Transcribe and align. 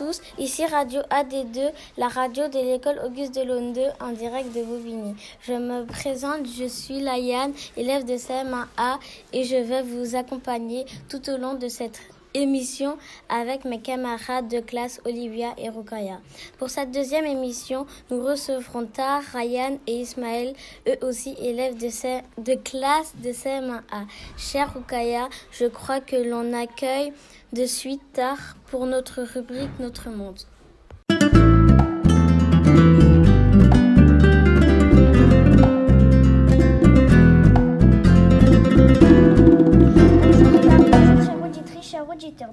tous, 0.00 0.22
ici 0.38 0.64
Radio 0.64 1.02
AD2, 1.10 1.72
la 1.98 2.08
radio 2.08 2.48
de 2.48 2.58
l'école 2.58 2.98
Auguste 3.04 3.34
Delon 3.34 3.72
2 3.72 3.82
en 4.00 4.12
direct 4.12 4.50
de 4.56 4.62
Bobigny. 4.62 5.14
Je 5.42 5.52
me 5.52 5.84
présente, 5.84 6.46
je 6.46 6.64
suis 6.64 7.00
Layanne, 7.00 7.52
élève 7.76 8.06
de 8.06 8.14
CM1A 8.14 8.98
et 9.34 9.44
je 9.44 9.56
vais 9.56 9.82
vous 9.82 10.16
accompagner 10.16 10.86
tout 11.10 11.28
au 11.28 11.36
long 11.36 11.52
de 11.52 11.68
cette 11.68 12.00
émission 12.34 12.96
avec 13.28 13.64
mes 13.64 13.80
camarades 13.80 14.48
de 14.48 14.60
classe 14.60 15.00
Olivia 15.04 15.54
et 15.58 15.68
Rukaya. 15.68 16.20
Pour 16.58 16.70
cette 16.70 16.90
deuxième 16.90 17.26
émission, 17.26 17.86
nous 18.10 18.22
recevrons 18.24 18.86
Tar, 18.86 19.22
Ryan 19.34 19.78
et 19.86 20.00
Ismaël, 20.00 20.54
eux 20.88 20.98
aussi 21.02 21.36
élèves 21.40 21.76
de, 21.76 22.54
classe 22.54 23.14
de 23.22 23.30
CM1A. 23.30 24.06
Cher 24.36 24.72
Rukaya, 24.74 25.28
je 25.50 25.66
crois 25.66 26.00
que 26.00 26.16
l'on 26.16 26.52
accueille 26.52 27.12
de 27.52 27.66
suite 27.66 28.02
Tar 28.12 28.56
pour 28.66 28.86
notre 28.86 29.22
rubrique 29.22 29.78
Notre 29.78 30.10
Monde. 30.10 30.40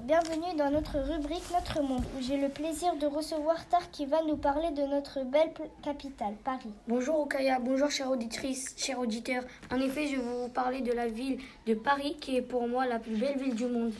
Bienvenue 0.04 0.56
dans 0.56 0.70
notre 0.70 0.98
rubrique 0.98 1.42
Notre 1.52 1.82
Monde, 1.82 2.04
où 2.16 2.22
j'ai 2.22 2.36
le 2.36 2.48
plaisir 2.48 2.94
de 2.94 3.06
recevoir 3.06 3.68
Tar 3.68 3.90
qui 3.90 4.06
va 4.06 4.22
nous 4.22 4.36
parler 4.36 4.70
de 4.70 4.82
notre 4.82 5.24
belle 5.24 5.52
capitale, 5.82 6.34
Paris. 6.44 6.70
Bonjour 6.86 7.18
Okaya, 7.18 7.58
bonjour 7.58 7.90
chère 7.90 8.08
auditrice, 8.08 8.76
chers 8.76 9.00
auditeurs. 9.00 9.42
En 9.72 9.80
effet, 9.80 10.06
je 10.06 10.16
vais 10.16 10.22
vous 10.22 10.48
parler 10.48 10.80
de 10.80 10.92
la 10.92 11.08
ville 11.08 11.40
de 11.66 11.74
Paris, 11.74 12.16
qui 12.20 12.36
est 12.36 12.42
pour 12.42 12.68
moi 12.68 12.86
la 12.86 13.00
plus 13.00 13.16
belle 13.16 13.36
ville 13.36 13.56
du 13.56 13.66
monde. 13.66 13.92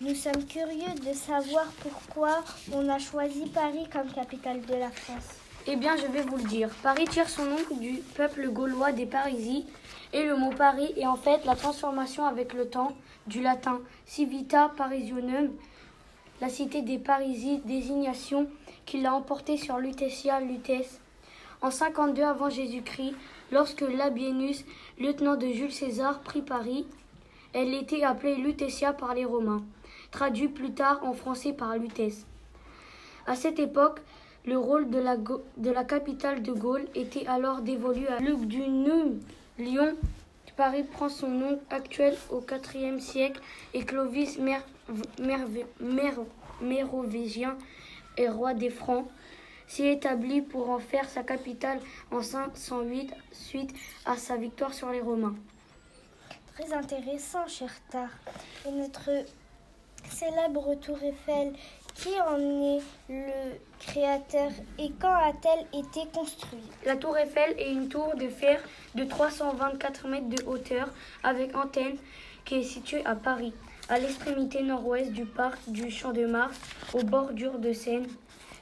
Nous 0.00 0.16
sommes 0.16 0.44
curieux 0.44 0.94
de 1.06 1.12
savoir 1.12 1.66
pourquoi 1.80 2.42
on 2.72 2.88
a 2.88 2.98
choisi 2.98 3.46
Paris 3.46 3.86
comme 3.92 4.10
capitale 4.10 4.62
de 4.62 4.74
la 4.74 4.90
France. 4.90 5.47
Eh 5.70 5.76
bien, 5.76 5.98
je 5.98 6.06
vais 6.06 6.22
vous 6.22 6.38
le 6.38 6.44
dire. 6.44 6.70
Paris 6.82 7.04
tire 7.04 7.28
son 7.28 7.44
nom 7.44 7.58
du 7.78 7.98
peuple 8.16 8.48
gaulois 8.48 8.90
des 8.90 9.04
Parisis, 9.04 9.66
et 10.14 10.24
le 10.24 10.34
mot 10.34 10.48
Paris 10.48 10.94
est 10.96 11.06
en 11.06 11.16
fait 11.16 11.44
la 11.44 11.54
transformation 11.56 12.24
avec 12.24 12.54
le 12.54 12.70
temps 12.70 12.96
du 13.26 13.42
latin 13.42 13.78
civita 14.06 14.72
parisionum, 14.78 15.50
la 16.40 16.48
cité 16.48 16.80
des 16.80 16.96
Parisis, 16.96 17.60
désignation 17.66 18.48
qui 18.86 19.02
l'a 19.02 19.12
emporté 19.12 19.58
sur 19.58 19.76
Lutetia 19.76 20.40
Lutèce. 20.40 21.02
En 21.60 21.70
52 21.70 22.22
avant 22.22 22.48
Jésus-Christ, 22.48 23.14
lorsque 23.52 23.82
Labienus, 23.82 24.64
lieutenant 24.98 25.36
de 25.36 25.48
Jules 25.48 25.70
César, 25.70 26.20
prit 26.20 26.40
Paris, 26.40 26.86
elle 27.52 27.74
était 27.74 28.04
appelée 28.04 28.36
Lutetia 28.36 28.94
par 28.94 29.12
les 29.12 29.26
Romains, 29.26 29.62
traduit 30.12 30.48
plus 30.48 30.72
tard 30.72 31.00
en 31.02 31.12
français 31.12 31.52
par 31.52 31.76
Lutèce. 31.76 32.24
À 33.26 33.34
cette 33.34 33.58
époque, 33.58 34.00
le 34.46 34.58
rôle 34.58 34.88
de 34.90 34.98
la, 35.70 35.84
capitale 35.84 36.42
de 36.42 36.52
Gaule 36.52 36.86
était 36.94 37.26
alors 37.26 37.60
dévolu 37.60 38.06
à 38.06 38.18
Luc 38.18 38.46
du 38.46 38.62
Lyon 39.58 39.96
Paris 40.58 40.82
prend 40.82 41.08
son 41.08 41.28
nom 41.28 41.60
actuel 41.70 42.16
au 42.30 42.42
IVe 42.74 42.98
siècle 42.98 43.40
et 43.74 43.84
Clovis 43.84 44.40
mérovingien 46.60 47.56
et 48.16 48.28
roi 48.28 48.54
des 48.54 48.70
Francs 48.70 49.06
s'y 49.68 49.86
établit 49.86 50.42
pour 50.42 50.70
en 50.70 50.80
faire 50.80 51.08
sa 51.08 51.22
capitale 51.22 51.78
en 52.10 52.22
508 52.22 53.14
suite 53.30 53.72
à 54.04 54.16
sa 54.16 54.36
victoire 54.36 54.74
sur 54.74 54.90
les 54.90 55.00
Romains. 55.00 55.36
Très 56.54 56.72
intéressant, 56.72 57.46
cher 57.46 57.70
Tar. 57.90 58.08
Et 58.66 58.72
notre 58.72 59.10
célèbre 60.10 60.74
tour 60.74 60.98
Eiffel 61.04 61.52
qui 61.98 62.20
en 62.20 62.38
est 62.38 62.82
le 63.08 63.58
créateur 63.80 64.50
et 64.78 64.92
quand 65.00 65.14
a-t-elle 65.14 65.66
été 65.80 66.08
construite? 66.14 66.62
La 66.86 66.96
tour 66.96 67.18
Eiffel 67.18 67.56
est 67.58 67.72
une 67.72 67.88
tour 67.88 68.14
de 68.14 68.28
fer 68.28 68.60
de 68.94 69.02
324 69.02 70.06
mètres 70.06 70.28
de 70.28 70.44
hauteur 70.46 70.90
avec 71.24 71.56
antenne 71.56 71.96
qui 72.44 72.56
est 72.56 72.62
située 72.62 73.04
à 73.04 73.16
Paris, 73.16 73.52
à 73.88 73.98
l'extrémité 73.98 74.62
nord-ouest 74.62 75.10
du 75.10 75.24
parc 75.24 75.58
du 75.66 75.90
Champ 75.90 76.12
de 76.12 76.24
Mars, 76.24 76.56
aux 76.94 77.02
bordures 77.02 77.58
de 77.58 77.72
Seine, 77.72 78.06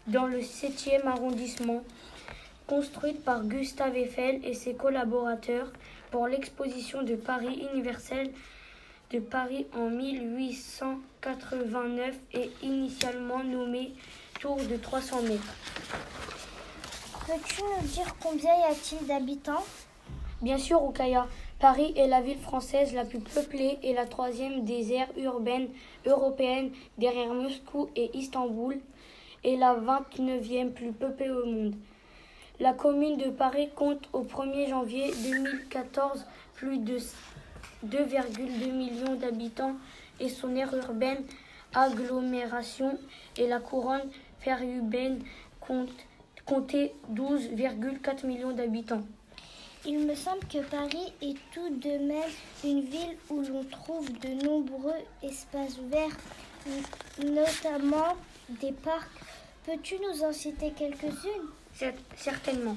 dans 0.06 0.26
le 0.26 0.38
7e 0.38 1.06
arrondissement. 1.06 1.82
Construite 2.66 3.22
par 3.22 3.44
Gustave 3.44 3.96
Eiffel 3.96 4.40
et 4.44 4.54
ses 4.54 4.74
collaborateurs 4.74 5.70
pour 6.10 6.26
l'exposition 6.26 7.02
de 7.02 7.14
Paris 7.14 7.66
universel 7.72 8.30
de 9.12 9.20
Paris 9.20 9.66
en 9.74 9.88
1889 9.88 12.14
et 12.34 12.50
initialement 12.62 13.42
nommée 13.44 13.92
Tour 14.40 14.56
de 14.56 14.76
300 14.76 15.22
mètres. 15.22 15.54
Peux-tu 17.26 17.62
nous 17.62 17.86
dire 17.88 18.14
combien 18.20 18.54
y 18.54 18.64
a-t-il 18.64 19.06
d'habitants? 19.06 19.64
Bien 20.42 20.58
sûr, 20.58 20.82
Okaya. 20.82 21.26
Paris 21.58 21.94
est 21.96 22.06
la 22.06 22.20
ville 22.20 22.38
française 22.38 22.92
la 22.92 23.06
plus 23.06 23.20
peuplée 23.20 23.78
et 23.82 23.94
la 23.94 24.04
troisième 24.06 24.64
des 24.64 24.92
aires 24.92 25.08
urbaines 25.16 25.68
européennes 26.04 26.70
derrière 26.98 27.32
Moscou 27.32 27.88
et 27.96 28.10
Istanbul 28.14 28.78
et 29.42 29.56
la 29.56 29.74
29e 29.74 30.72
plus 30.72 30.92
peuplée 30.92 31.30
au 31.30 31.46
monde. 31.46 31.74
La 32.60 32.74
commune 32.74 33.16
de 33.16 33.30
Paris 33.30 33.70
compte 33.74 34.06
au 34.12 34.22
1er 34.22 34.68
janvier 34.68 35.10
2014 35.22 36.26
plus 36.54 36.78
de 36.78 36.98
2,2 37.90 38.72
millions 38.72 39.14
d'habitants 39.14 39.76
et 40.20 40.28
son 40.28 40.54
aire 40.56 40.74
urbaine, 40.74 41.24
agglomération 41.74 42.98
et 43.36 43.46
la 43.46 43.60
couronne 43.60 44.08
périurbaine 44.42 45.20
compte, 45.60 45.90
comptait 46.44 46.94
12,4 47.12 48.26
millions 48.26 48.52
d'habitants. 48.52 49.02
Il 49.84 50.00
me 50.00 50.14
semble 50.14 50.44
que 50.46 50.58
Paris 50.58 51.12
est 51.22 51.36
tout 51.52 51.68
de 51.70 51.90
même 51.90 52.30
une 52.64 52.80
ville 52.80 53.16
où 53.30 53.40
l'on 53.42 53.62
trouve 53.64 54.10
de 54.18 54.44
nombreux 54.44 54.98
espaces 55.22 55.78
verts, 55.90 56.16
notamment 57.24 58.16
des 58.48 58.72
parcs. 58.72 59.08
Peux-tu 59.64 59.96
nous 60.00 60.24
en 60.24 60.32
citer 60.32 60.72
quelques-unes? 60.72 61.92
Certainement. 62.16 62.76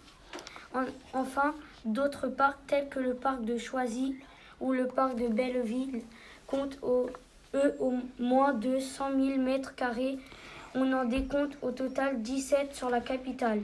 Enfin, 1.13 1.55
D'autres 1.85 2.29
parcs 2.29 2.59
tels 2.67 2.89
que 2.89 3.01
le 3.01 3.15
parc 3.15 3.43
de 3.45 3.57
Choisy 3.57 4.17
ou 4.61 4.73
le 4.73 4.87
parc 4.87 5.17
de 5.17 5.29
Belleville 5.29 6.03
comptent 6.47 6.79
eux 6.83 7.77
au 7.79 7.95
moins 8.19 8.53
de 8.53 8.79
100 8.79 9.13
000 9.13 9.39
mètres 9.39 9.75
carrés. 9.75 10.19
On 10.75 10.93
en 10.93 11.05
décompte 11.05 11.57
au 11.63 11.71
total 11.71 12.21
17 12.23 12.75
sur 12.75 12.91
la 12.91 13.01
capitale. 13.01 13.63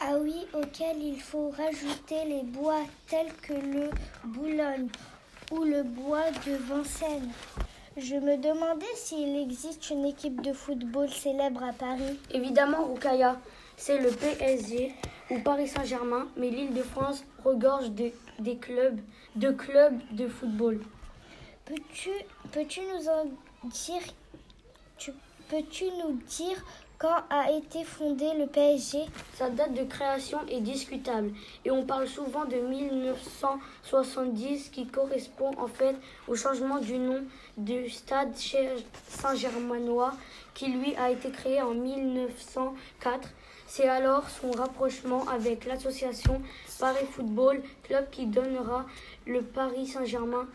Ah 0.00 0.16
oui, 0.20 0.46
auquel 0.52 1.00
il 1.00 1.20
faut 1.20 1.50
rajouter 1.50 2.24
les 2.26 2.42
bois 2.42 2.82
tels 3.06 3.32
que 3.40 3.54
le 3.54 3.90
Boulogne 4.24 4.88
ou 5.50 5.64
le 5.64 5.82
bois 5.82 6.30
de 6.46 6.56
Vincennes. 6.56 7.30
Je 7.96 8.16
me 8.16 8.36
demandais 8.36 8.84
s'il 8.96 9.36
existe 9.36 9.88
une 9.90 10.04
équipe 10.04 10.42
de 10.42 10.52
football 10.52 11.08
célèbre 11.08 11.62
à 11.62 11.72
Paris. 11.72 12.18
Évidemment, 12.32 12.92
Rukaya, 12.92 13.36
c'est 13.76 13.98
le 13.98 14.10
PSG 14.10 14.92
ou 15.30 15.38
Paris 15.40 15.68
Saint-Germain, 15.68 16.28
mais 16.36 16.50
l'île 16.50 16.74
de 16.74 16.82
France 16.82 17.24
regorge 17.44 17.90
de, 17.90 18.10
des 18.38 18.56
clubs, 18.56 19.00
de 19.36 19.50
clubs 19.50 19.98
de 20.12 20.28
football. 20.28 20.80
Peux-tu 21.64 22.10
peux 22.52 22.60
nous 22.60 23.08
en 23.08 23.24
dire 23.68 24.02
peux-tu 25.48 25.84
nous 25.84 26.12
dire 26.26 26.62
quand 26.98 27.22
a 27.28 27.50
été 27.50 27.82
fondé 27.84 28.26
le 28.38 28.46
PSG 28.46 29.00
Sa 29.34 29.50
date 29.50 29.74
de 29.74 29.82
création 29.84 30.38
est 30.48 30.60
discutable 30.60 31.32
et 31.64 31.70
on 31.70 31.84
parle 31.84 32.06
souvent 32.06 32.44
de 32.44 32.56
1970 32.56 34.70
qui 34.70 34.86
correspond 34.86 35.50
en 35.58 35.66
fait 35.66 35.96
au 36.28 36.36
changement 36.36 36.78
du 36.78 36.98
nom 36.98 37.24
du 37.56 37.90
stade 37.90 38.34
Saint-Germainois 39.08 40.12
qui 40.54 40.68
lui 40.68 40.94
a 40.96 41.10
été 41.10 41.30
créé 41.30 41.60
en 41.60 41.74
1904 41.74 43.28
c'est 43.76 43.88
alors 43.88 44.30
son 44.30 44.52
rapprochement 44.52 45.26
avec 45.28 45.64
l'association 45.64 46.40
Paris 46.78 47.06
Football 47.10 47.60
Club 47.82 48.08
qui 48.12 48.26
donnera 48.26 48.86
le 49.26 49.42
Paris 49.42 49.88
Saint-Germain. 49.88 50.46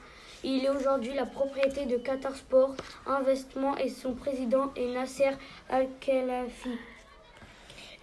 Il 0.41 0.63
est 0.63 0.69
aujourd'hui 0.69 1.13
la 1.13 1.25
propriété 1.25 1.85
de 1.85 1.97
Qatar 1.97 2.33
Sport 2.33 2.75
Investissement 3.05 3.75
et 3.75 3.89
son 3.89 4.13
président 4.13 4.71
est 4.77 4.93
Nasser 4.93 5.31
Al-Khelaifi. 5.69 6.77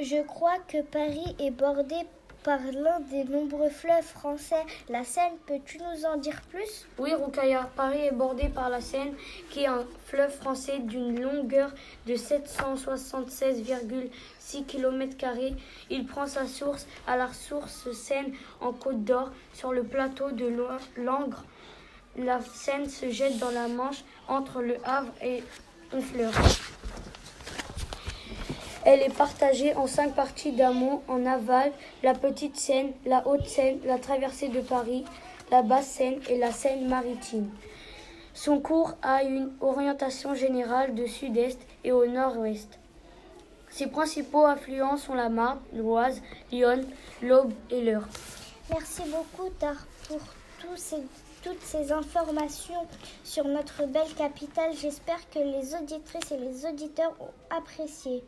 Je 0.01 0.23
crois 0.27 0.59
que 0.69 0.83
Paris 0.83 1.35
est 1.39 1.51
bordé 1.51 1.97
par 2.46 2.60
l'un 2.72 3.00
des 3.00 3.25
nombreux 3.25 3.69
fleuves 3.70 4.04
français, 4.04 4.64
la 4.88 5.02
Seine. 5.02 5.32
Peux-tu 5.46 5.78
nous 5.78 6.06
en 6.06 6.16
dire 6.16 6.40
plus? 6.43 6.87
Oui, 6.96 7.12
Roukaya, 7.12 7.69
Paris 7.75 8.06
est 8.06 8.12
bordé 8.12 8.48
par 8.48 8.70
la 8.70 8.81
Seine, 8.81 9.14
qui 9.50 9.64
est 9.64 9.66
un 9.66 9.84
fleuve 10.04 10.31
français 10.31 10.78
d'une 10.78 11.20
longueur 11.20 11.72
de 12.06 12.14
776,6 12.14 14.64
km. 14.64 15.16
Il 15.90 16.06
prend 16.06 16.28
sa 16.28 16.46
source 16.46 16.87
à 17.08 17.16
la 17.16 17.32
source 17.32 17.90
Seine 17.90 18.32
en 18.60 18.72
Côte 18.72 19.02
d'Or, 19.02 19.32
sur 19.52 19.72
le 19.72 19.82
plateau 19.82 20.31
de 20.31 20.46
Langres. 20.98 21.43
La 22.16 22.38
Seine 22.54 22.88
se 22.88 23.10
jette 23.10 23.38
dans 23.38 23.50
la 23.50 23.66
Manche 23.66 24.04
entre 24.28 24.62
Le 24.62 24.76
Havre 24.84 25.10
et 25.20 25.43
Honfleur. 25.93 26.32
Elle 28.88 29.03
est 29.03 29.17
partagée 29.17 29.75
en 29.75 29.88
cinq 29.88 30.15
parties 30.15 30.53
d'amont, 30.53 31.03
en 31.09 31.27
aval, 31.27 31.73
la 32.05 32.15
Petite 32.15 32.56
Seine, 32.56 32.93
la 33.05 33.27
Haute 33.27 33.44
Seine, 33.49 33.81
la 33.85 33.99
traversée 33.99 34.49
de 34.49 34.61
Paris, 34.61 35.05
la 35.50 35.62
Basse 35.62 35.88
Seine 35.88 36.21
et 36.31 36.38
la 36.38 36.53
Seine 36.53 36.87
maritime. 36.87 37.50
Son 38.33 38.61
cours 38.61 38.94
a 39.03 39.25
une 39.25 39.50
orientation 39.61 40.37
générale 40.37 40.94
de 40.94 41.05
sud-est 41.05 41.59
et 41.83 41.91
au 41.91 42.06
nord-ouest. 42.06 42.79
Ses 43.71 43.88
principaux 43.88 44.47
affluents 44.47 44.99
sont 44.99 45.15
la 45.15 45.31
Marne, 45.31 45.59
l'Oise, 45.73 46.23
Lyon, 46.53 46.85
l'Aube 47.23 47.53
et 47.73 47.82
l'Eure. 47.82 48.06
Merci 48.71 49.03
beaucoup, 49.11 49.50
Tar, 49.59 49.85
pour 50.06 50.21
toutes 51.43 51.61
ces 51.61 51.91
informations 51.91 52.87
sur 53.25 53.47
notre 53.47 53.85
belle 53.87 54.15
capitale. 54.17 54.71
J'espère 54.81 55.29
que 55.31 55.41
les 55.41 55.75
auditrices 55.75 56.31
et 56.31 56.39
les 56.39 56.67
auditeurs 56.67 57.15
ont 57.19 57.56
apprécié. 57.56 58.23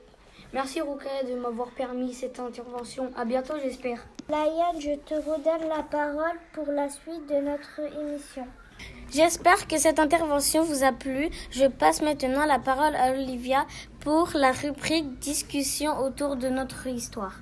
Merci 0.55 0.81
Rouquet 0.81 1.25
de 1.29 1.35
m'avoir 1.35 1.69
permis 1.69 2.15
cette 2.15 2.41
intervention. 2.41 3.11
À 3.17 3.27
bientôt, 3.27 3.55
j'espère. 3.63 4.07
Laïane, 4.31 4.81
je 4.81 4.97
te 4.97 5.15
redonne 5.15 5.69
la 5.69 5.83
parole 5.83 6.39
pour 6.55 6.67
la 6.73 6.89
suite 6.89 7.29
de 7.29 7.35
notre 7.35 7.81
émission. 8.01 8.47
J'espère 9.11 9.67
que 9.67 9.77
cette 9.77 9.99
intervention 9.99 10.63
vous 10.63 10.85
a 10.85 10.93
plu. 10.93 11.29
Je 11.51 11.67
passe 11.67 12.01
maintenant 12.01 12.47
la 12.47 12.59
parole 12.59 12.97
à 12.97 13.13
Olivia 13.13 13.67
pour 14.01 14.31
la 14.35 14.53
rubrique 14.53 15.19
discussion 15.19 15.99
autour 15.99 16.37
de 16.37 16.49
notre 16.49 16.87
histoire. 16.87 17.35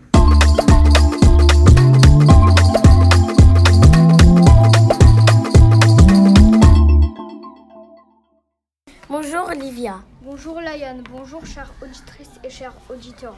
Bonjour 9.08 9.46
Olivia. 9.46 10.02
Bonjour 10.22 10.60
Layanne, 10.60 11.04
bonjour 11.12 11.46
chères 11.46 11.72
auditrices 11.80 12.40
et 12.42 12.50
chers 12.50 12.74
auditeurs. 12.90 13.36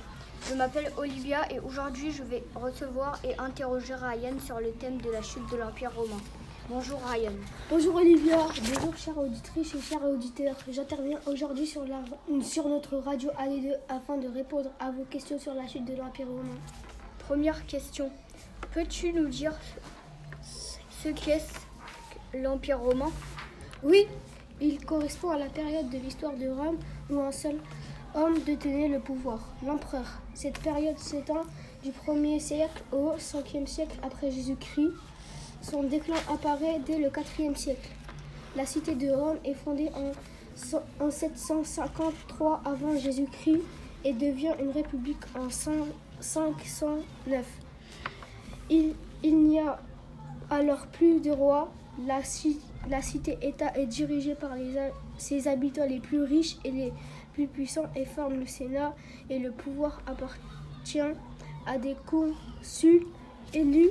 Je 0.48 0.54
m'appelle 0.54 0.90
Olivia 0.96 1.40
et 1.52 1.60
aujourd'hui 1.60 2.10
je 2.10 2.22
vais 2.22 2.42
recevoir 2.54 3.18
et 3.22 3.36
interroger 3.38 3.94
Ryan 3.94 4.32
sur 4.42 4.60
le 4.60 4.70
thème 4.70 4.98
de 5.02 5.10
la 5.10 5.20
chute 5.20 5.46
de 5.52 5.58
l'Empire 5.58 5.92
romain. 5.94 6.22
Bonjour 6.70 6.98
Ryan. 7.04 7.34
Bonjour 7.68 7.96
Olivia, 7.96 8.38
bonjour 8.72 8.96
chères 8.96 9.18
auditrices 9.18 9.74
et 9.74 9.80
chers 9.82 10.02
auditeurs. 10.02 10.56
J'interviens 10.70 11.20
aujourd'hui 11.26 11.66
sur, 11.66 11.84
sur 12.42 12.66
notre 12.66 12.96
radio 12.96 13.28
AD2 13.38 13.74
afin 13.90 14.16
de 14.16 14.28
répondre 14.28 14.70
à 14.80 14.90
vos 14.90 15.04
questions 15.04 15.38
sur 15.38 15.52
la 15.52 15.66
chute 15.66 15.84
de 15.84 15.94
l'Empire 15.94 16.28
romain. 16.28 16.58
Première 17.18 17.66
question, 17.66 18.10
peux-tu 18.72 19.12
nous 19.12 19.28
dire 19.28 19.52
ce 21.04 21.10
qu'est 21.10 21.44
l'Empire 22.32 22.80
romain? 22.80 23.12
Oui, 23.82 24.06
il 24.60 24.84
correspond 24.84 25.30
à 25.30 25.38
la 25.38 25.46
période 25.46 25.88
de 25.90 25.98
l'histoire 25.98 26.34
de 26.34 26.48
Rome 26.48 26.78
où 27.10 27.20
un 27.20 27.32
seul 27.32 27.56
homme 28.14 28.38
détenait 28.40 28.88
le 28.88 29.00
pouvoir, 29.00 29.40
l'empereur. 29.64 30.20
Cette 30.34 30.58
période 30.60 30.98
s'étend 30.98 31.42
du 31.82 31.90
1er 31.90 32.40
siècle 32.40 32.82
au 32.92 33.12
5e 33.16 33.66
siècle 33.66 33.96
après 34.02 34.30
Jésus-Christ. 34.30 34.90
Son 35.62 35.82
déclin 35.82 36.16
apparaît 36.32 36.80
dès 36.86 36.98
le 36.98 37.08
4e 37.08 37.54
siècle. 37.56 37.90
La 38.56 38.66
cité 38.66 38.94
de 38.94 39.10
Rome 39.10 39.38
est 39.44 39.54
fondée 39.54 39.90
en, 39.94 40.12
753 41.10 42.62
avant 42.64 42.96
Jésus-Christ 42.96 43.60
et 44.04 44.12
devient 44.12 44.54
une 44.60 44.70
république 44.70 45.22
en 45.38 45.50
509. 45.50 47.46
Il, 48.70 48.94
n'y 49.22 49.60
a 49.60 49.78
alors 50.50 50.86
plus 50.88 51.20
de 51.20 51.30
roi. 51.30 51.70
La 52.88 53.02
cité-État 53.02 53.76
est 53.76 53.86
dirigée 53.86 54.34
par 54.34 54.50
ses 55.18 55.48
habitants 55.48 55.86
les 55.86 56.00
plus 56.00 56.22
riches 56.22 56.56
et 56.64 56.70
les 56.70 56.92
plus 57.34 57.46
puissants 57.46 57.90
et 57.94 58.04
forme 58.04 58.40
le 58.40 58.46
Sénat 58.46 58.94
et 59.30 59.38
le 59.38 59.50
pouvoir 59.50 60.00
appartient 60.06 61.00
à 61.66 61.78
des 61.78 61.96
consuls 62.06 63.06
élus, 63.52 63.90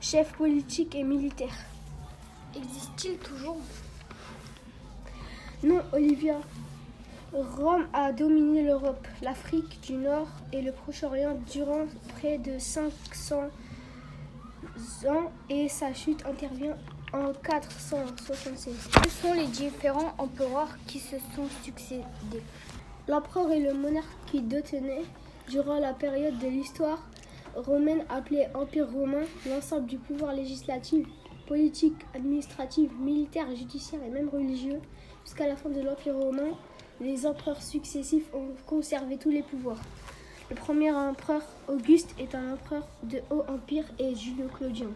chefs 0.00 0.32
politiques 0.34 0.94
et 0.94 1.04
militaires. 1.04 1.64
Existe-t-il 2.56 3.18
toujours? 3.18 3.58
Non, 5.62 5.80
Olivia. 5.92 6.36
Rome 7.32 7.86
a 7.92 8.12
dominé 8.12 8.62
l'Europe, 8.62 9.06
l'Afrique 9.20 9.80
du 9.82 9.92
Nord 9.94 10.28
et 10.52 10.62
le 10.62 10.72
Proche-Orient 10.72 11.38
durant 11.52 11.84
près 12.16 12.38
de 12.38 12.58
500 12.58 13.50
et 15.48 15.68
sa 15.68 15.92
chute 15.92 16.24
intervient 16.26 16.76
en 17.12 17.32
476. 17.32 18.90
Quels 18.92 19.10
sont 19.10 19.32
les 19.32 19.46
différents 19.46 20.14
empereurs 20.18 20.76
qui 20.86 20.98
se 20.98 21.16
sont 21.34 21.48
succédés 21.62 22.04
L'empereur 23.08 23.50
est 23.50 23.60
le 23.60 23.74
monarque 23.74 24.06
qui 24.26 24.42
détenait, 24.42 25.04
durant 25.48 25.78
la 25.78 25.94
période 25.94 26.38
de 26.38 26.46
l'histoire 26.46 27.08
romaine 27.56 28.04
appelée 28.10 28.46
Empire 28.54 28.88
romain, 28.90 29.22
l'ensemble 29.46 29.86
du 29.86 29.96
pouvoir 29.96 30.34
législatif, 30.34 31.06
politique, 31.46 31.96
administratif, 32.14 32.90
militaire, 33.00 33.46
judiciaire 33.56 34.02
et 34.06 34.10
même 34.10 34.28
religieux. 34.28 34.80
Jusqu'à 35.24 35.48
la 35.48 35.56
fin 35.56 35.70
de 35.70 35.80
l'Empire 35.80 36.16
romain, 36.16 36.50
les 37.00 37.26
empereurs 37.26 37.62
successifs 37.62 38.28
ont 38.34 38.54
conservé 38.66 39.16
tous 39.16 39.30
les 39.30 39.42
pouvoirs. 39.42 39.80
Le 40.50 40.56
premier 40.56 40.90
empereur 40.90 41.42
Auguste 41.68 42.14
est 42.18 42.34
un 42.34 42.54
empereur 42.54 42.88
de 43.02 43.20
Haut 43.30 43.44
Empire 43.48 43.84
et 43.98 44.14
Julio-Claudien. 44.14 44.88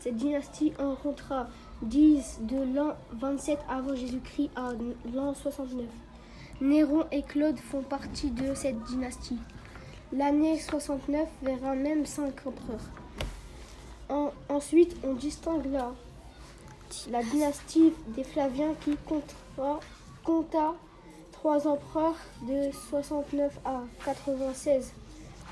Cette 0.00 0.16
dynastie 0.16 0.72
rencontra 0.78 1.48
10 1.82 2.38
de 2.42 2.74
l'an 2.74 2.96
27 3.12 3.58
avant 3.68 3.94
Jésus-Christ 3.94 4.50
à 4.56 4.70
l'an 5.12 5.34
69. 5.34 5.84
Néron 6.62 7.04
et 7.12 7.22
Claude 7.22 7.58
font 7.58 7.82
partie 7.82 8.30
de 8.30 8.54
cette 8.54 8.82
dynastie. 8.84 9.36
L'année 10.14 10.58
69 10.58 11.28
verra 11.42 11.74
même 11.74 12.06
cinq 12.06 12.46
empereurs. 12.46 14.30
ensuite, 14.48 14.96
on 15.04 15.12
distingue 15.12 15.70
la, 15.70 15.92
la 17.10 17.22
dynastie 17.22 17.92
des 18.08 18.24
Flaviens 18.24 18.72
qui 18.80 18.96
compta, 19.06 19.80
compta 20.24 20.74
empereurs 21.48 22.16
de 22.42 22.70
69 22.90 23.58
à 23.64 23.82
96, 24.04 24.92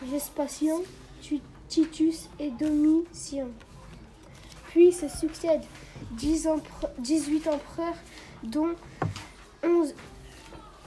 Vespasien, 0.03 0.77
Titus 1.69 2.29
et 2.39 2.51
Domitien. 2.51 3.47
Puis 4.69 4.93
se 4.93 5.09
succèdent 5.09 5.65
18 6.13 7.47
empereurs, 7.47 7.95
dont 8.43 8.75
11 9.63 9.95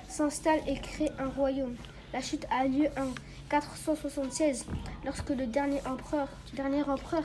s'installe 0.08 0.60
et 0.68 0.78
crée 0.78 1.12
un 1.18 1.30
royaume. 1.30 1.76
La 2.14 2.22
chute 2.22 2.46
a 2.52 2.66
lieu 2.66 2.88
en 2.98 3.10
476, 3.50 4.66
lorsque 5.04 5.30
le 5.30 5.48
dernier 5.48 5.80
empereur, 5.86 6.28
dernier 6.54 6.84
empereur 6.84 7.24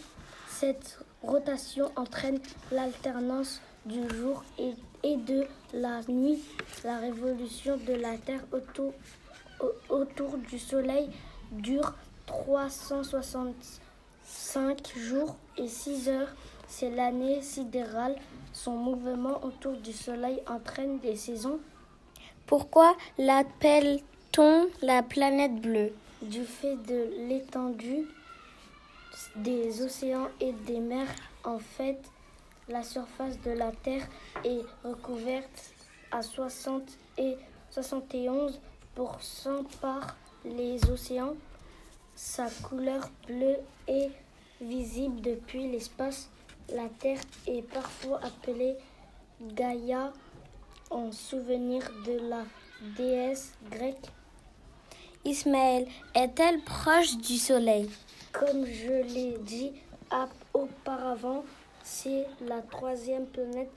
Cette 0.48 1.00
rotation 1.24 1.92
entraîne 1.96 2.40
l'alternance 2.72 3.62
du 3.86 4.00
jour 4.16 4.44
et, 4.58 4.74
de 5.18 5.46
la 5.74 6.02
nuit. 6.08 6.40
La 6.84 6.98
révolution 6.98 7.78
de 7.78 7.94
la 7.94 8.18
Terre 8.18 8.44
autour, 8.52 8.94
autour 9.90 10.38
du 10.38 10.60
Soleil 10.60 11.10
dure 11.52 11.94
365 12.26 14.98
jours 14.98 15.38
et 15.58 15.68
6 15.68 16.10
heures. 16.10 16.34
C'est 16.68 16.92
l'année 16.92 17.42
sidérale. 17.42 18.16
Son 18.54 18.78
mouvement 18.78 19.44
autour 19.44 19.74
du 19.74 19.92
Soleil 19.92 20.40
entraîne 20.48 21.00
des 21.00 21.16
saisons. 21.16 21.60
Pourquoi 22.46 22.96
l'appelle-t-on 23.18 24.68
la 24.82 25.04
planète 25.04 25.56
bleue? 25.56 25.92
Du 26.22 26.46
fait 26.46 26.78
de 26.88 27.10
l'étendue 27.28 28.08
des 29.36 29.82
océans 29.82 30.30
et 30.40 30.52
des 30.52 30.80
mers, 30.80 31.14
en 31.44 31.60
fait, 31.60 32.00
la 32.70 32.84
surface 32.84 33.40
de 33.42 33.52
la 33.52 33.72
Terre 33.72 34.08
est 34.44 34.62
recouverte 34.84 35.74
à 36.12 36.22
60 36.22 36.84
et 37.18 37.36
71% 37.74 38.54
par 39.82 40.16
les 40.46 40.90
océans. 40.90 41.36
Sa 42.16 42.50
couleur 42.50 43.10
bleue 43.28 43.58
est 43.88 44.12
visible 44.62 45.22
depuis 45.22 45.70
l'espace 45.70 46.30
la 46.70 46.88
Terre 47.00 47.20
est 47.48 47.62
parfois 47.62 48.20
appelée 48.24 48.76
Gaïa 49.42 50.14
en 50.90 51.12
souvenir 51.12 51.84
de 52.06 52.30
la 52.30 52.44
déesse 52.98 53.54
grecque. 53.70 54.10
Ismaël 55.26 55.88
est-elle 56.16 56.62
proche 56.62 57.18
du 57.18 57.38
Soleil? 57.38 57.90
Comme 58.34 58.66
je 58.66 59.04
l'ai 59.14 59.38
dit 59.38 59.72
auparavant, 60.54 61.46
c'est 61.84 62.26
la 62.42 62.62
troisième 62.64 63.28
planète 63.28 63.70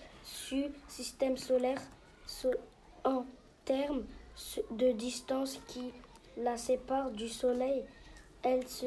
du 0.51 0.65
système 0.89 1.37
solaire. 1.37 1.79
en 3.05 3.25
termes 3.65 4.03
de 4.71 4.93
distance 4.93 5.61
qui 5.69 5.93
la 6.39 6.57
sépare 6.57 7.11
du 7.11 7.29
Soleil, 7.29 7.85
elle 8.43 8.67
se 8.67 8.87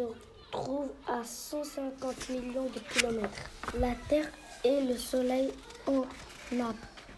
trouve 0.52 0.90
à 1.08 1.24
150 1.24 2.30
millions 2.30 2.66
de 2.66 2.80
kilomètres. 2.92 3.52
La 3.80 3.94
Terre 4.10 4.32
et 4.64 4.82
le 4.82 4.98
Soleil 4.98 5.52
ont 5.88 6.06
à 6.60 6.74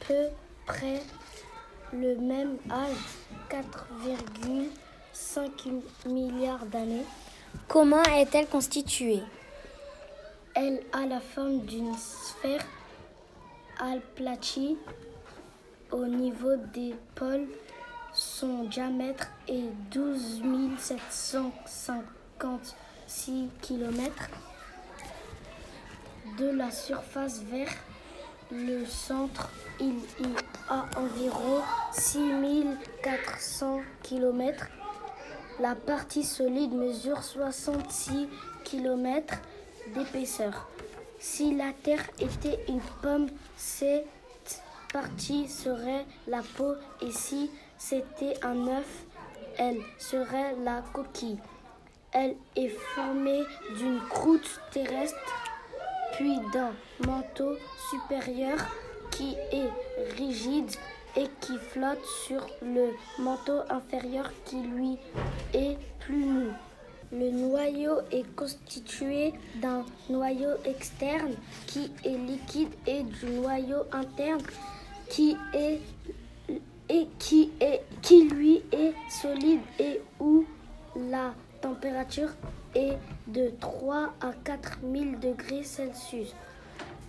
peu 0.07 0.27
près 0.65 1.01
le 1.93 2.17
même 2.17 2.57
âge, 2.69 2.97
4,5 3.49 5.81
milliards 6.07 6.65
d'années. 6.65 7.05
Comment 7.71 8.03
est-elle 8.03 8.47
constituée? 8.47 9.23
Elle 10.53 10.83
a 10.91 11.05
la 11.05 11.21
forme 11.21 11.61
d'une 11.61 11.95
sphère 11.95 12.65
aplatie 13.79 14.77
au 15.89 16.05
niveau 16.05 16.57
des 16.73 16.93
pôles. 17.15 17.47
Son 18.11 18.65
diamètre 18.65 19.27
est 19.47 19.69
12 19.89 20.41
756 20.79 23.47
km. 23.61 24.29
De 26.37 26.49
la 26.49 26.71
surface 26.71 27.41
vers 27.43 27.71
le 28.51 28.85
centre, 28.85 29.49
il 29.79 29.95
y 30.19 30.35
a 30.67 30.87
environ 30.97 31.61
6400 31.93 33.79
km. 34.03 34.67
La 35.61 35.75
partie 35.75 36.23
solide 36.23 36.73
mesure 36.73 37.21
66 37.21 38.27
km 38.63 39.37
d'épaisseur. 39.93 40.67
Si 41.19 41.55
la 41.55 41.71
Terre 41.83 42.03
était 42.19 42.65
une 42.67 42.81
pomme, 43.03 43.27
cette 43.57 44.63
partie 44.91 45.47
serait 45.47 46.07
la 46.27 46.41
peau 46.57 46.73
et 47.03 47.11
si 47.11 47.51
c'était 47.77 48.43
un 48.43 48.69
œuf, 48.69 49.03
elle 49.59 49.77
serait 49.99 50.55
la 50.63 50.81
coquille. 50.93 51.37
Elle 52.11 52.37
est 52.55 52.75
formée 52.95 53.43
d'une 53.77 53.99
croûte 54.09 54.59
terrestre 54.71 55.15
puis 56.13 56.39
d'un 56.53 56.73
manteau 57.05 57.55
supérieur 57.91 58.57
qui 59.11 59.35
est 59.51 59.69
rigide 60.17 60.71
et 61.15 61.27
qui 61.41 61.57
flotte 61.57 62.03
sur 62.25 62.45
le 62.61 62.89
manteau 63.19 63.59
inférieur 63.69 64.31
qui 64.45 64.61
lui 64.61 64.97
est 65.53 65.77
plus 65.99 66.25
mou. 66.25 66.51
Le 67.11 67.29
noyau 67.29 67.99
est 68.11 68.35
constitué 68.35 69.33
d'un 69.55 69.85
noyau 70.09 70.51
externe 70.63 71.33
qui 71.67 71.91
est 72.05 72.17
liquide 72.17 72.73
et 72.87 73.03
du 73.03 73.25
noyau 73.25 73.83
interne 73.91 74.41
qui 75.09 75.35
est 75.53 75.81
et 76.87 77.07
qui 77.19 77.51
est 77.59 77.81
qui 78.01 78.29
lui 78.29 78.63
est 78.71 78.93
solide 79.09 79.61
et 79.79 80.01
où 80.21 80.45
la 80.95 81.33
température 81.61 82.29
est 82.75 82.97
de 83.27 83.51
3 83.59 84.13
à 84.21 84.31
4 84.43 84.79
000 84.81 85.05
degrés 85.21 85.63
Celsius. 85.63 86.33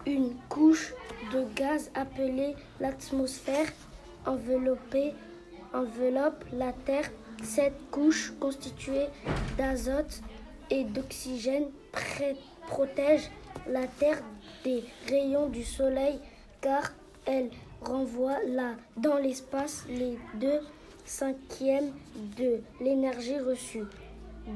Une 0.06 0.34
couche 0.48 0.94
de 1.32 1.44
gaz 1.54 1.90
appelée 1.94 2.56
l'atmosphère 2.80 3.68
enveloppe 4.26 4.94
la 6.52 6.72
Terre. 6.72 7.10
Cette 7.42 7.90
couche 7.90 8.32
constituée 8.38 9.06
d'azote 9.58 10.20
et 10.70 10.84
d'oxygène 10.84 11.66
protège 12.68 13.30
la 13.68 13.86
Terre 13.86 14.22
des 14.64 14.84
rayons 15.08 15.48
du 15.48 15.64
Soleil 15.64 16.20
car 16.60 16.92
elle 17.26 17.50
renvoie 17.80 18.38
dans 18.96 19.16
l'espace 19.16 19.84
les 19.88 20.18
deux 20.34 20.60
cinquièmes 21.04 21.92
de 22.38 22.60
l'énergie 22.80 23.38
reçue. 23.38 23.84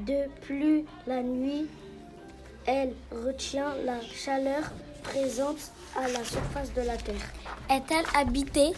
De 0.05 0.29
plus, 0.41 0.85
la 1.05 1.21
nuit, 1.21 1.67
elle 2.65 2.93
retient 3.11 3.73
la 3.85 4.01
chaleur 4.01 4.71
présente 5.03 5.71
à 5.95 6.07
la 6.07 6.23
surface 6.23 6.73
de 6.73 6.81
la 6.81 6.97
Terre. 6.97 7.15
Est-elle 7.69 8.05
habitée? 8.15 8.73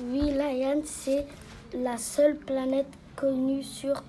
Oui, 0.00 0.30
Layan, 0.30 0.82
c'est 0.84 1.26
la 1.74 1.98
seule 1.98 2.36
planète 2.36 2.86
connue 3.16 3.64
sur 3.64 4.04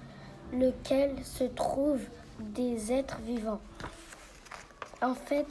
laquelle 0.53 1.15
se 1.25 1.45
trouvent 1.45 2.05
des 2.39 2.91
êtres 2.91 3.19
vivants. 3.21 3.59
En 5.01 5.15
fait, 5.15 5.47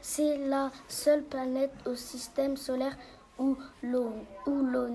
c'est 0.00 0.36
la 0.46 0.70
seule 0.88 1.22
planète 1.22 1.72
au 1.86 1.94
système 1.94 2.58
solaire 2.58 2.96
où 3.38 3.56
l'eau 3.82 4.12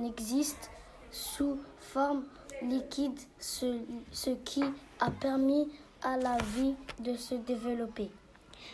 existe 0.08 0.70
sous 1.10 1.58
forme 1.80 2.24
liquide, 2.62 3.20
ce, 3.40 3.80
ce 4.12 4.30
qui 4.30 4.64
a 5.00 5.10
permis 5.10 5.72
à 6.04 6.18
la 6.18 6.38
vie 6.56 6.76
de 7.00 7.16
se 7.16 7.34
développer. 7.34 8.12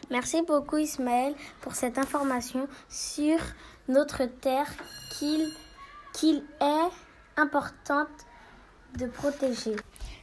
Merci 0.10 0.42
beaucoup 0.42 0.78
Ismaël 0.78 1.34
pour 1.62 1.76
cette 1.76 1.98
information 1.98 2.68
sur 2.90 3.38
notre 3.88 4.26
Terre 4.26 4.72
qu'il 5.18 5.48
qu'il 6.14 6.44
est 6.62 6.92
importante 7.38 8.08
de 8.98 9.06
protéger. 9.08 9.76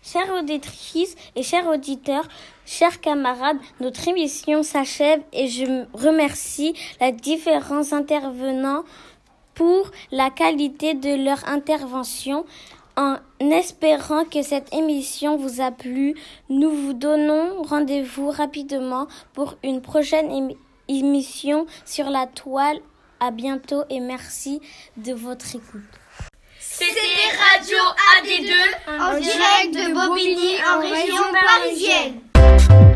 Chères 0.03 0.33
auditrices 0.35 1.15
et 1.37 1.43
chers 1.43 1.69
auditeurs, 1.69 2.27
chers 2.65 3.01
camarades, 3.01 3.59
notre 3.81 4.09
émission 4.09 4.63
s'achève 4.63 5.21
et 5.33 5.49
je 5.49 5.85
remercie 5.93 6.75
les 7.01 7.13
différents 7.13 7.93
intervenants 7.93 8.85
pour 9.55 9.91
la 10.11 10.31
qualité 10.31 10.95
de 10.95 11.25
leur 11.25 11.47
intervention. 11.49 12.45
En 12.97 13.17
espérant 13.41 14.25
que 14.25 14.43
cette 14.43 14.75
émission 14.75 15.37
vous 15.37 15.61
a 15.61 15.71
plu, 15.71 16.15
nous 16.51 16.71
vous 16.71 16.93
donnons 16.93 17.63
rendez-vous 17.63 18.31
rapidement 18.31 19.07
pour 19.33 19.57
une 19.63 19.81
prochaine 19.81 20.53
émission 20.89 21.67
sur 21.85 22.11
la 22.11 22.27
toile. 22.27 22.81
À 23.25 23.31
bientôt 23.31 23.85
et 23.89 24.01
merci 24.01 24.61
de 24.97 25.13
votre 25.13 25.55
écoute. 25.55 25.81
C'était 26.59 26.91
Radio 27.39 27.79
AD2 28.19 29.01
en 29.01 29.21
direct 29.21 29.75
de 29.77 29.95
Bobigny 29.95 30.57
en 30.65 30.81
région 30.81 31.23
parisienne. 31.33 32.92